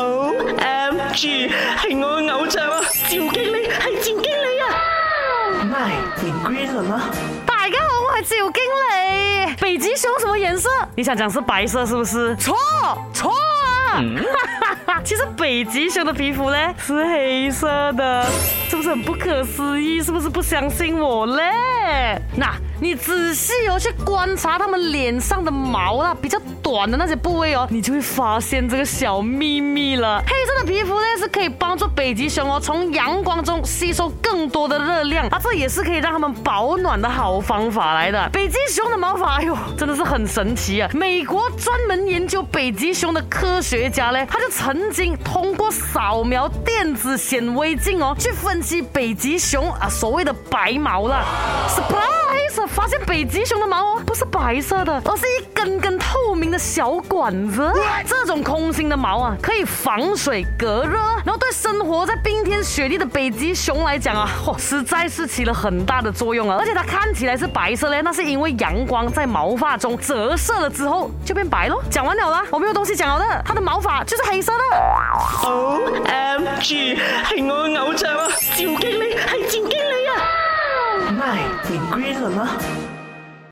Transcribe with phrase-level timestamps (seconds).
[0.00, 2.80] O M G，系我嘅偶像啊！
[2.88, 7.10] 赵经理，系赵经理啊！My green 吗？
[7.44, 9.56] 大家好，我系赵经理。
[9.60, 10.70] 北极熊什么颜色？
[10.94, 12.36] 你想讲是白色是不是？
[12.36, 12.56] 错
[13.12, 13.32] 错！
[13.90, 18.24] 哈哈， 其实北极熊的皮肤呢是黑色的，
[18.70, 20.00] 是不是很不可思议？
[20.00, 21.42] 是不是不相信我嘞？
[22.36, 26.38] 那你仔细去观察它们脸上的毛啊，比较。
[26.70, 30.22] 短的那些部位哦，你就会发现这个小秘密了。
[30.26, 38.28] 黑色的皮肤呢，是可以帮助北极熊哦从阳光中吸收更多的热量啊，这也是可以让它们保暖的好方法来的。
[38.30, 40.90] 北极熊的毛发哎呦，真的是很神奇啊！
[40.92, 51.24] 美国专门研究北极熊的科学家呢，他就曾经通过扫描电子显微镜哦，去分析北极熊啊所谓的白毛了。
[52.68, 57.72] 发现北极熊的毛哦，不是白色的，而是一根根透明的小管子。
[58.06, 66.56] 这种空心的毛啊，可以防水隔热，然后对生活在冰天雪地的北极熊来讲啊，嚯，实在是起了很大的作用啊！
[66.60, 71.80] 而且它看起来是白色嘞，那是因为阳光在毛发中折射了之后就变白喽。
[71.90, 75.48] 讲完了啦，我没有东西讲了的，它的毛发就是黑色的。
[75.48, 76.96] O M G，
[77.28, 78.27] 系我偶像啊！
[81.68, 82.58] 你归了吗？